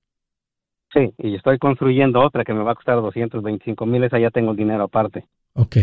[0.91, 4.51] Sí, y estoy construyendo otra que me va a costar 225 mil, esa ya tengo
[4.51, 5.27] el dinero aparte.
[5.53, 5.77] Ok.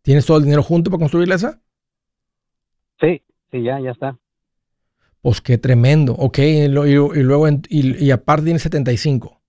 [0.00, 1.60] ¿Tienes todo el dinero junto para construir esa?
[3.00, 3.20] Sí,
[3.54, 4.18] sí, ya, ya está.
[5.22, 6.12] Pues qué tremendo.
[6.14, 6.90] Ok, y, lo- y-
[7.20, 9.40] y luego, en- y, y aparte tienes 75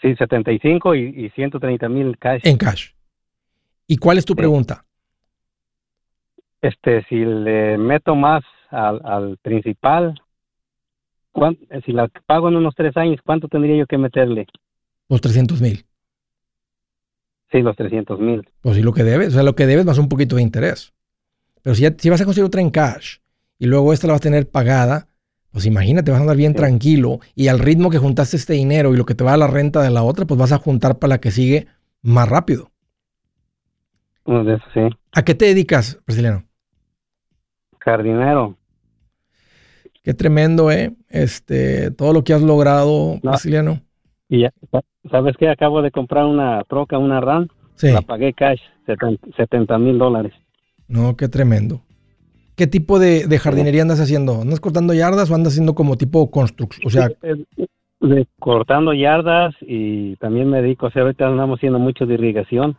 [0.00, 2.40] Sí, 75 y, y 130 mil cash.
[2.44, 2.90] en cash.
[3.88, 4.36] ¿Y cuál es tu Sí.
[4.36, 4.84] pregunta?
[6.62, 10.20] Este, si le meto más al, al principal,
[11.32, 14.46] ¿cuán- si la pago en unos tres años, ¿cuánto tendría yo que meterle?
[15.08, 15.84] Los 300 mil.
[17.50, 18.48] Sí, los 300 mil.
[18.60, 19.28] Pues sí, lo que debes.
[19.28, 20.92] O sea, lo que debes más un poquito de interés.
[21.62, 23.16] Pero si, ya, si vas a conseguir otra en cash
[23.58, 25.08] y luego esta la vas a tener pagada,
[25.50, 26.58] pues imagínate, vas a andar bien Sí.
[26.58, 29.46] tranquilo y al ritmo que juntaste este dinero y lo que te va a la
[29.46, 31.66] renta de la otra, pues vas a juntar para la que sigue
[32.02, 32.70] más rápido.
[34.26, 34.80] De esos, sí.
[35.12, 36.44] ¿A qué te dedicas, brasileño?
[37.80, 38.56] Jardinero.
[40.02, 40.94] Qué tremendo, ¿eh?
[41.08, 43.30] Este, todo lo que has logrado, No.
[43.30, 43.80] brasileño.
[44.28, 44.52] Y ya,
[45.10, 45.48] ¿sabes qué?
[45.48, 47.48] Acabo de comprar una troca, una RAM.
[47.76, 47.90] Sí.
[47.90, 48.60] La pagué cash,
[49.36, 50.34] 70 mil dólares.
[50.88, 51.82] No, qué tremendo.
[52.56, 54.40] ¿Qué tipo de, de jardinería andas haciendo?
[54.40, 56.86] ¿Andas cortando yardas o andas haciendo como tipo construcción?
[56.86, 57.08] O sea,
[58.00, 62.76] de- cortando yardas y también me dedico a hacer, ahorita andamos haciendo mucho de irrigación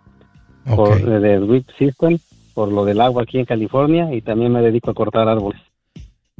[0.75, 2.17] por, de drip system,
[2.53, 5.61] por lo del agua aquí en California y también me dedico a cortar árboles.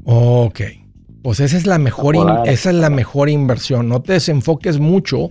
[0.05, 0.61] Ok.
[1.21, 3.89] Pues esa es la mejor, in- esa es la mejor inversión.
[3.89, 5.29] No te desenfoques mucho.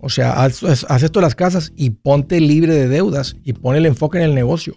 [0.00, 3.52] O sea, haz, haz- haz esto de las casas y ponte libre de deudas y
[3.54, 4.76] pon el enfoque en el negocio.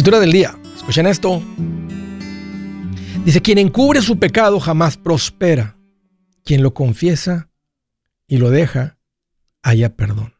[0.00, 0.58] escritura del día.
[0.76, 1.42] Escuchen esto.
[3.26, 5.76] Dice, quien encubre su pecado jamás prospera.
[6.42, 7.50] Quien lo confiesa
[8.26, 8.96] y lo deja,
[9.60, 10.32] haya perdón.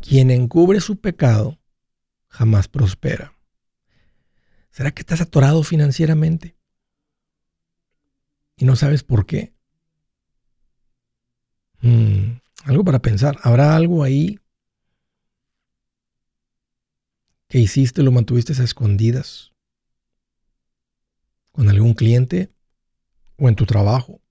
[0.00, 1.60] Quien encubre su pecado
[2.26, 3.34] jamás prospera.
[4.72, 6.56] ¿Será que estás atorado financieramente?
[8.56, 9.54] Y no sabes por qué.
[11.82, 12.32] Mm,
[12.64, 13.38] algo para pensar.
[13.44, 14.40] ¿Habrá algo ahí
[17.50, 19.52] que hiciste, lo mantuviste a escondidas
[21.50, 22.48] con algún cliente
[23.36, 24.22] o en tu trabajo.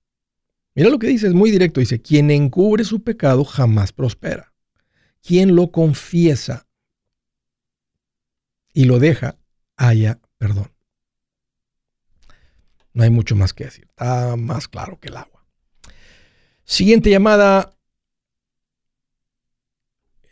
[0.74, 1.82] Mira lo que dice, es muy directo.
[1.82, 4.54] Dice, quien encubre su pecado jamás prospera.
[5.22, 6.66] Quien lo confiesa
[8.74, 9.38] y lo deja,
[9.76, 10.72] haya perdón.
[12.94, 13.88] No hay mucho más que decir.
[13.90, 15.46] Está más claro que el agua.
[16.64, 17.76] Siguiente llamada.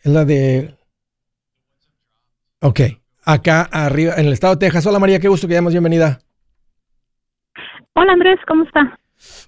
[0.04, 0.77] Es la de
[2.60, 2.80] Ok,
[3.24, 4.86] acá arriba, en el estado de Texas.
[4.88, 6.18] Hola María, qué gusto que llamas, bienvenida.
[7.94, 9.00] Hola Andrés, ¿cómo está?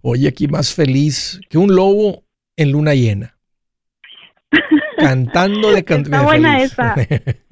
[0.03, 2.23] Oye, aquí más feliz que un lobo
[2.55, 3.35] en luna llena.
[4.97, 6.11] Cantando de contento.
[6.11, 6.95] Está buena esa.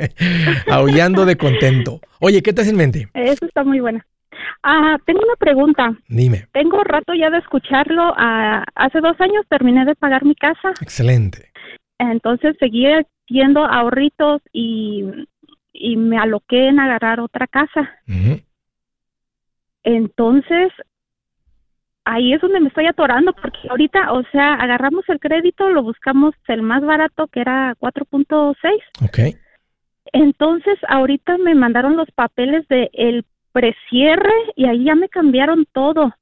[0.71, 2.01] Aullando de contento.
[2.19, 3.09] Oye, ¿qué te hace en mente?
[3.15, 4.05] Eso está muy buena.
[4.61, 5.97] Ah, tengo una pregunta.
[6.07, 6.47] Dime.
[6.53, 8.13] Tengo rato ya de escucharlo.
[8.15, 11.49] Ah, hace dos años terminé de pagar mi casa, Excelente.
[11.97, 15.03] entonces seguí haciendo ahorritos y,
[15.79, 17.89] y me aloqué en agarrar otra casa.
[19.83, 20.71] Entonces,
[22.05, 26.33] ahí es donde me estoy atorando, porque ahorita, o sea, agarramos el crédito, lo buscamos
[26.47, 28.55] el más barato, que era 4.6.
[29.05, 29.35] Ok.
[30.13, 36.13] Entonces, ahorita me mandaron los papeles de el precierre y ahí ya me cambiaron todo.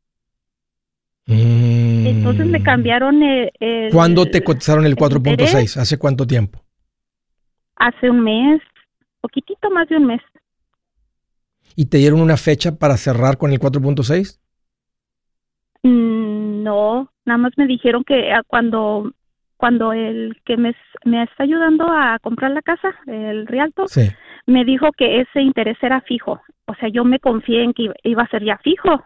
[1.28, 2.08] Mm.
[2.08, 3.52] Entonces me cambiaron el...
[3.60, 5.54] el- ¿Cuándo te cotizaron el el interés.
[5.54, 5.78] 4.6?
[5.82, 6.62] ¿Hace cuánto tiempo?
[7.78, 8.62] Hace un mes,
[9.26, 10.22] poquitito más de un mes.
[11.76, 14.40] ¿Y te dieron una fecha para cerrar con el 4.6?
[15.84, 19.12] Mm, No, nada más me dijeron que ah, cuando
[19.58, 24.10] cuando el que me, me está ayudando a comprar la casa, el Rialto, Sí.
[24.48, 26.42] me dijo que ese interés era fijo.
[26.68, 29.02] O sea, yo me confié en que iba- a ser ya fijo.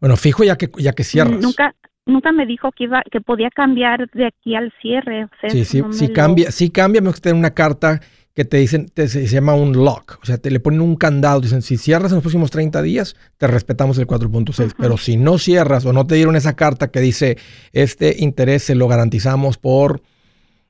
[0.00, 1.40] Bueno, fijo ya que, ya que cierras.
[1.40, 1.74] Nunca
[2.06, 5.24] nunca me dijo que iba que podía cambiar de aquí al cierre.
[5.24, 8.00] O sea, Sí, sí, no lo- cambia, sí cambia, me gusta tener una carta
[8.40, 11.42] que te dicen, te- se, llama un lock, o sea, te le ponen un candado,
[11.42, 15.36] dicen, si cierras en los próximos 30 días, te respetamos el 4.6, pero si no
[15.36, 17.36] cierras o no te dieron esa carta que dice,
[17.72, 20.00] este interés se lo garantizamos por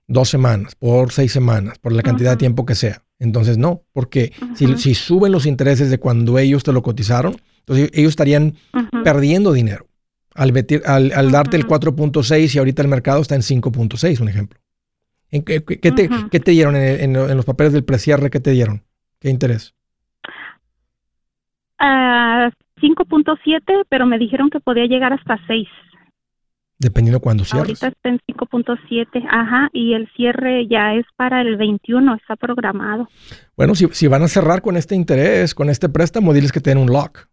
[0.09, 3.05] dos semanas, por seis semanas, por la cantidad de tiempo que sea.
[3.21, 8.11] Entonces, no, porque si, suben los intereses de cuando ellos te lo cotizaron, entonces ellos
[8.11, 8.57] estarían
[9.05, 9.87] perdiendo dinero
[10.35, 11.75] al, meter- al, al darte el Ujú.
[11.77, 14.59] 4.6 y ahorita el mercado está en 5.6, un ejemplo.
[15.31, 16.29] ¿En qué, qué- qué te, Ujú.
[16.31, 18.31] qué te dieron en, en- en los papeles del precierre?
[18.31, 18.83] ¿Qué te dieron?
[19.21, 19.75] ¿Qué interés?
[21.79, 22.51] Ah,
[22.81, 25.69] 5.7, pero me dijeron que podía llegar hasta 6.
[26.79, 27.69] Dependiendo cuándo cierras.
[27.69, 33.09] Ahorita está en 5.7, ajá, y el cierre ya es para el 21, está programado.
[33.57, 36.71] Bueno, si, si van a cerrar con este interés, con este préstamo, diles que te
[36.71, 37.29] den un lock.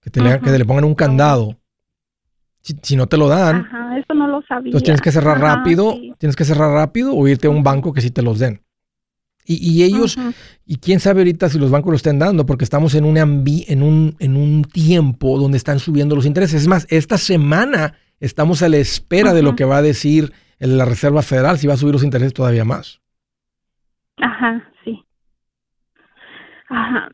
[0.00, 0.44] Que te, le, Ujú.
[0.44, 1.56] que le pongan un candado.
[2.62, 4.66] Si, si no te lo dan, Ajá, eso no lo sabía.
[4.66, 6.14] entonces tienes que cerrar Ajá, rápido, sí.
[6.18, 8.62] tienes que cerrar rápido o irte a un banco que sí te los den.
[9.44, 10.16] Y, y ellos,
[10.64, 13.64] y quién sabe ahorita si los bancos lo estén dando, porque estamos en un, ambi-
[13.66, 16.62] en un, en un tiempo donde están subiendo los intereses.
[16.62, 20.84] Es más, esta semana estamos a la espera de lo que va a decir la
[20.84, 23.00] Reserva Federal, si va a subir los intereses todavía más.
[24.18, 25.04] Ajá, sí.
[26.68, 27.08] Ajá.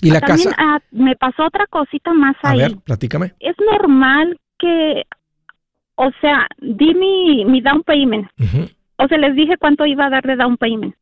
[0.00, 2.58] Y la También casa, ah, me pasó otra cosita más a ahí.
[2.60, 3.34] ver, platícame.
[3.40, 5.04] Es normal que,
[5.96, 8.28] o sea, di mi, mi down payment.
[8.96, 10.94] O sea, les dije cuánto iba a dar de down payment.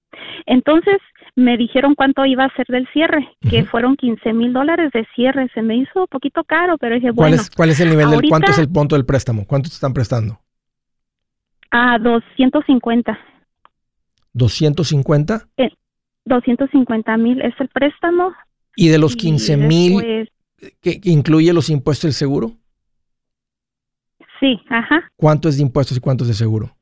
[0.46, 0.98] Entonces
[1.36, 5.48] me dijeron cuánto iba a ser del cierre, que fueron 15 mil dólares de cierre.
[5.54, 8.06] Se me hizo un poquito caro, pero dije, ¿Cuál, bueno, es, ¿Cuál es el nivel
[8.06, 9.46] del ahorita- cuánto es el punto del préstamo?
[9.46, 10.38] ¿Cuánto te están prestando?
[11.74, 13.18] a 250.
[14.34, 15.46] ¿250?
[16.24, 18.32] 250 mil es el préstamo.
[18.76, 20.30] ¿Y de los y 15 mil
[20.80, 22.52] que, que incluye los impuestos del seguro?
[24.42, 25.00] Sí, ajá.
[25.14, 26.76] ¿Cuánto es de impuestos y cuánto es de seguro?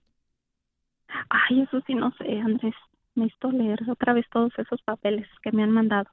[1.28, 2.72] Ay, eso sí no sé, Andrés.
[3.14, 6.08] Necesito leer otra vez todos esos papeles que me han mandado.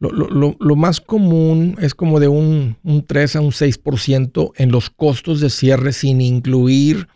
[0.00, 4.52] Lo, lo- lo- lo más común es como de un, un 3 a un 6%
[4.56, 7.08] en los costos de cierre sin incluir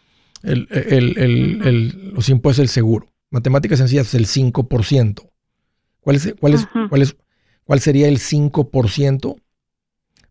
[0.42, 3.08] el- el- el- el- los impuestos del seguro.
[3.30, 5.30] Matemáticas sencillas es el 5%.
[6.00, 6.86] ¿Cuál, es, cuál, es, Ajá.
[6.88, 7.16] cuál, es,
[7.64, 9.36] ¿Cuál sería el 5%?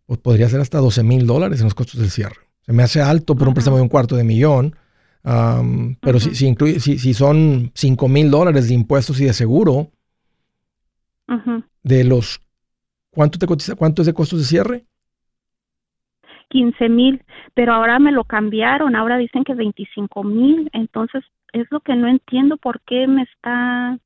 [0.08, 2.38] Pues podría ser hasta 12 mil dólares en los costos del cierre.
[2.66, 4.76] Se me hace alto por un préstamo de un cuarto de millón.
[5.24, 9.34] am, pero si, si, incluye, si, si son 5 mil dólares de impuestos y de
[9.34, 9.92] seguro,
[11.84, 12.42] de los
[13.12, 13.76] ¿cuánto te cotiza?
[13.76, 14.86] ¿Cuánto es de costos de cierre?
[16.50, 17.24] 15 mil,
[17.56, 22.08] pero ahora me lo cambiaron, ahora dicen que 25 mil, entonces es lo que no
[22.08, 23.98] entiendo por qué me está,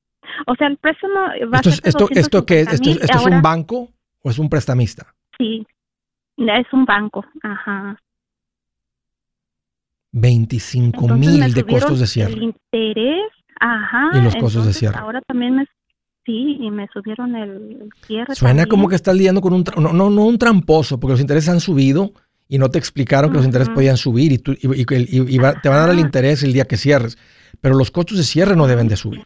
[0.47, 2.67] o sea, el préstamo va Esto a ser de esto, esto qué es?
[2.67, 3.89] ¿Esto, es- 250,000, esto es un banco
[4.23, 5.13] o es un prestamista?
[5.37, 5.67] Sí,
[6.37, 7.99] es un banco, ajá.
[10.21, 12.43] 25 Entonces me mil de costos de El cierre.
[12.43, 14.09] interés, ajá.
[14.13, 14.97] Y los costos de cierre.
[14.97, 15.65] Ahora también me,
[16.25, 18.35] sí, y me subieron el, cierre.
[18.35, 21.49] Suena como que estás lidiando con un, no, no, no un tramposo, porque los intereses
[21.49, 22.11] han subido
[22.49, 24.85] y no te explicaron que los intereses podían subir y, tú, y, y-
[25.19, 27.17] y- y va- te van a dar el interés el día que cierres.
[27.61, 29.23] Pero los costos de cierre no deben de subir.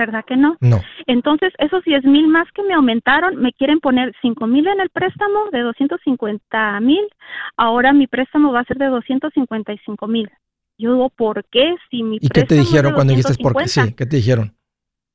[0.00, 0.56] ¿Verdad que no?
[0.60, 0.80] No.
[1.06, 4.88] Entonces, esos 10 mil más que me aumentaron, me quieren poner 5 mil en el
[4.88, 7.06] préstamo de 250 mil.
[7.58, 10.30] Ahora mi préstamo va a ser de 255 mil.
[10.78, 11.74] Yo digo, ¿por qué?
[11.90, 13.64] Si mi ¿Y qué te dijeron cuando dijiste por qué?
[13.64, 13.90] 250.
[13.90, 14.54] Sí, ¿qué te dijeron?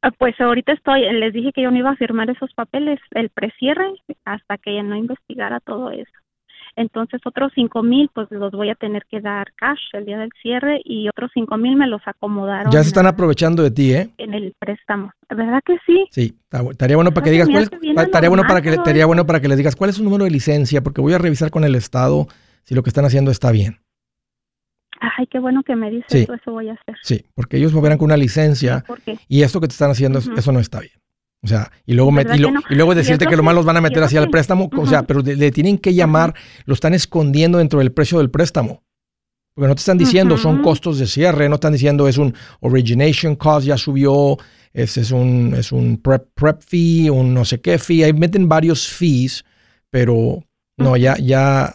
[0.04, 3.32] Ah, Pues ahorita estoy, les dije que yo no iba a firmar esos papeles, el
[3.32, 3.92] precierre,
[4.24, 6.12] hasta que ya no investigara todo eso.
[6.78, 10.32] Entonces, otros cinco mil, pues los voy a tener que dar cash el día del
[10.42, 14.10] cierre y otros cinco mil me los acomodaron Ya se están aprovechando de ti, ¿eh?
[14.18, 15.12] en el préstamo.
[15.30, 16.06] ¿Verdad que sí?
[16.12, 16.34] Sí,
[16.72, 19.48] estaría bueno para que digas me cuál estaría bueno para que estaría bueno para que
[19.48, 22.28] les digas cuál es su número de licencia, porque voy a revisar con el estado
[22.64, 23.80] si lo que están haciendo está bien.
[25.18, 26.20] Ay, qué bueno que me dices Sí.
[26.24, 26.96] eso, eso voy a hacer.
[27.04, 29.18] Sí, porque ellos verán con una licencia ¿Por qué?
[29.28, 30.94] y esto que te están haciendo, eso no está bien.
[31.46, 32.62] O sea, y luego, met- ¿Verdad y, lo- no?
[32.68, 35.36] y luego decirte que los van a meter hacia el préstamo, o sea, pero le,
[35.36, 36.34] le tienen que llamar,
[36.66, 38.84] lo están escondiendo dentro del precio del préstamo.
[39.54, 43.36] Porque no te están diciendo son costos de cierre, no están diciendo es un origination
[43.38, 44.38] cost, ya subió,
[44.74, 48.04] es, es un, es un prep, prep fee, un no sé qué fee.
[48.04, 49.46] Ahí meten varios fees,
[49.89, 50.43] pero
[50.78, 51.74] no, ya, ya.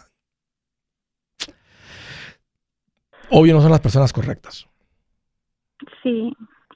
[3.29, 4.67] Obvio no son las personas correctas.
[6.03, 6.33] Sí,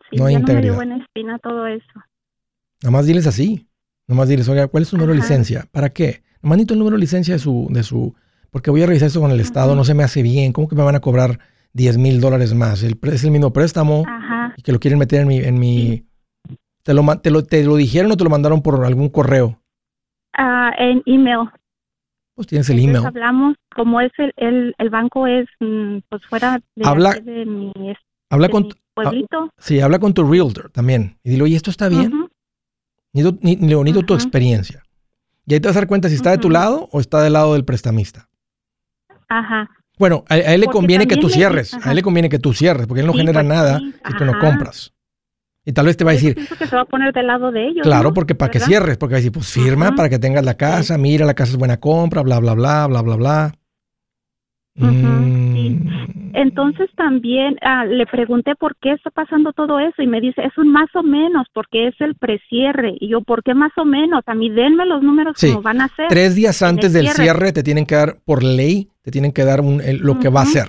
[0.10, 1.86] sí, No hay ya no me dio buena espina todo eso.
[2.84, 3.68] Nada más diles así.
[4.08, 5.66] Nada más diles, oiga, ¿cuál es su número de licencia?
[5.72, 6.24] ¿Para qué?
[6.42, 8.14] Nomás necesito el número de licencia de su, de su,
[8.52, 10.54] porque voy a revisar esto con el Estado, no se me hace bien.
[10.54, 11.40] ¿Cómo que me van a cobrar
[11.74, 12.84] 10 mil dólares más?
[12.84, 14.54] El, es el mismo préstamo Ajá.
[14.58, 16.06] y que lo quieren meter en mi, en mi.
[16.84, 19.60] ¿Te lo, te, lo, ¿Te lo dijeron o te lo mandaron por algún correo?
[20.38, 21.50] Ah, en email.
[22.36, 23.08] Pues tienes el Entonces email.
[23.08, 27.72] hablamos, como es el, el, el banco es mm, pues fuera de, Habla- de mi,
[28.30, 29.50] Habla de con, mi pueblito.
[29.58, 32.12] sí, habla con tu realtor también y dile, oye, ¿esto está bien?
[32.12, 32.35] Necesito,
[33.24, 34.84] ni- ni- necesito tu experiencia.
[35.48, 37.34] Y ahí te vas a dar cuenta si está de tu lado o está del
[37.34, 38.28] lado del prestamista.
[39.30, 39.70] Ajá.
[39.98, 41.74] Bueno, a, a él le Porque conviene que tú le- cierres.
[41.74, 43.94] A él le conviene que tú cierres, porque él no Sí, genera pues nada sí,
[44.08, 44.92] si tú no compras.
[45.68, 47.68] Y tal vez te va a decir, que se va a poner del lado de
[47.68, 47.82] ellos.
[47.84, 48.14] claro, ¿no?
[48.14, 49.96] porque para que cierres, porque va a decir, pues firma Ajá.
[49.96, 53.02] para que tengas la casa, mira, la casa es buena compra, bla, bla, bla, bla,
[53.02, 53.54] bla, bla.
[54.76, 55.80] Mm, sí.
[56.34, 60.58] Entonces también ah, le pregunté por qué está pasando todo eso y me dice, es
[60.58, 62.96] un más o menos porque es el precierre.
[63.00, 64.22] Y yo, ¿por qué más o menos?
[64.26, 65.48] A mí denme los números Sí.
[65.50, 66.08] como van a ser.
[66.10, 67.24] Tres días antes el del cierre.
[67.24, 70.28] cierre te tienen que dar, por ley, te tienen que dar un- el- lo que
[70.30, 70.68] va a ser.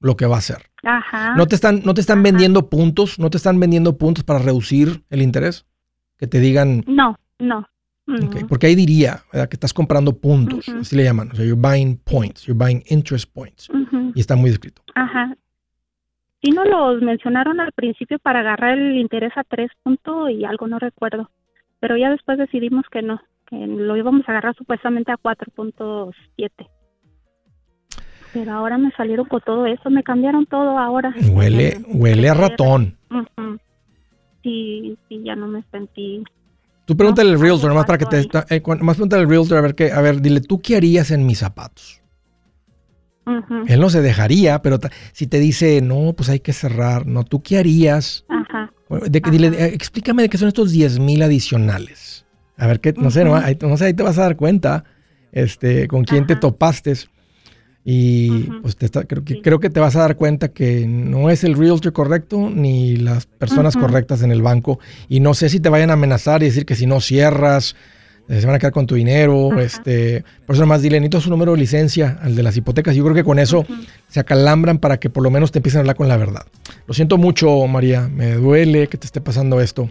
[0.00, 0.58] Lo que va a ser.
[0.84, 1.34] Ajá.
[1.36, 2.24] No te están, no te están Ajá.
[2.24, 5.66] vendiendo puntos, no te están vendiendo puntos para reducir el interés.
[6.18, 7.66] Que te digan, No, no.
[8.10, 8.46] No.
[8.48, 9.48] porque ahí diría ¿verdad?
[9.48, 11.30] que estás comprando puntos, así le llaman.
[11.32, 13.68] O sea, you're buying points, you're buying interest points.
[14.14, 14.82] Y está muy escrito.
[14.94, 15.36] Ajá.
[16.42, 20.66] Sí nos los mencionaron al principio para agarrar el interés a tres puntos y algo,
[20.66, 21.30] no recuerdo.
[21.80, 26.50] Pero ya después decidimos que no, que lo íbamos a agarrar supuestamente a 4.7.
[28.32, 31.12] Pero ahora me salieron con todo eso, me cambiaron todo ahora.
[31.30, 32.96] Huele, El- huele a ratón.
[34.42, 36.22] Sí, sí, ya no me sentí.
[36.90, 38.18] Tú pregúntale al realtor, nomás para que te...
[38.18, 41.24] eh, más pregúntale al realtor a ver qué, a ver, dile, ¿tú qué harías en
[41.24, 42.02] mis zapatos?
[43.68, 44.80] Él no se dejaría, pero
[45.12, 48.24] si te dice, no, pues hay que cerrar, no, ¿tú qué harías?
[48.28, 48.72] Ajá.
[49.08, 52.26] De, dile, eh, explícame de qué son estos 10 mil adicionales.
[52.56, 54.82] A ver, qué, no sé, no, ahí, no sé, ahí te vas a dar cuenta
[55.30, 56.94] este, con quién te topaste.
[57.84, 59.40] Y pues te está- creo, que, Sí.
[59.42, 63.24] creo que te vas a dar cuenta que no es el realtor correcto ni las
[63.26, 64.78] personas correctas en el banco.
[65.08, 67.74] Y no sé si te vayan a amenazar y decir que si no cierras,
[68.28, 69.58] eh, se van a quedar con tu dinero.
[69.58, 72.94] Este, por eso nomás dile, necesito su número de licencia, al de las hipotecas.
[72.94, 73.64] Yo creo que con eso
[74.08, 76.44] se acalambran para que por lo menos te empiecen a hablar con la verdad.
[76.86, 78.08] Lo siento mucho, María.
[78.08, 79.90] Me duele que te esté pasando esto.